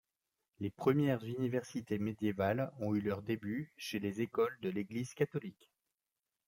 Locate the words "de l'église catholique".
4.63-5.69